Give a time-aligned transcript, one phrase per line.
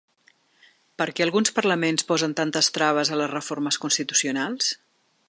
[1.01, 4.73] Per què alguns parlaments posen tantes traves a les reformes constitucionals?